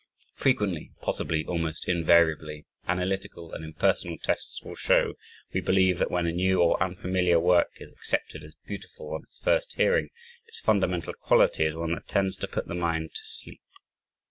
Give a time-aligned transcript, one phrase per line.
[0.33, 5.13] Frequently, possibly almost invariably, analytical and impersonal tests will show,
[5.53, 9.37] we believe, that when a new or unfamiliar work is accepted as beautiful on its
[9.37, 10.09] first hearing,
[10.47, 13.61] its fundamental quality is one that tends to put the mind to sleep.